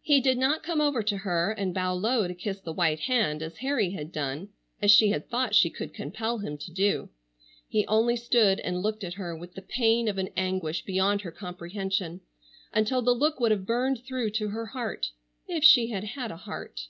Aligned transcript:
He 0.00 0.22
did 0.22 0.38
not 0.38 0.62
come 0.62 0.80
over 0.80 1.02
to 1.02 1.18
her 1.18 1.50
and 1.52 1.74
bow 1.74 1.92
low 1.92 2.26
to 2.26 2.34
kiss 2.34 2.62
the 2.62 2.72
white 2.72 3.00
hand 3.00 3.42
as 3.42 3.58
Harry 3.58 3.90
had 3.90 4.10
done,—as 4.10 4.90
she 4.90 5.10
had 5.10 5.28
thought 5.28 5.54
she 5.54 5.68
could 5.68 5.92
compel 5.92 6.38
him 6.38 6.56
to 6.56 6.72
do. 6.72 7.10
He 7.68 7.86
only 7.86 8.16
stood 8.16 8.58
and 8.60 8.80
looked 8.80 9.04
at 9.04 9.12
her 9.20 9.36
with 9.36 9.52
the 9.52 9.60
pain 9.60 10.08
of 10.08 10.16
an 10.16 10.30
anguish 10.34 10.82
beyond 10.86 11.20
her 11.20 11.30
comprehension, 11.30 12.22
until 12.72 13.02
the 13.02 13.12
look 13.14 13.38
would 13.38 13.50
have 13.50 13.66
burned 13.66 14.02
through 14.02 14.30
to 14.30 14.48
her 14.48 14.64
heart—if 14.64 15.62
she 15.62 15.88
had 15.90 16.04
had 16.04 16.30
a 16.30 16.38
heart. 16.38 16.86